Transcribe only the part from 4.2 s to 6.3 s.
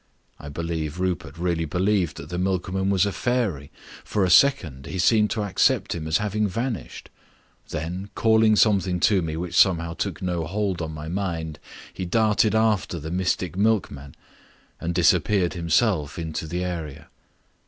a second he seemed to accept him as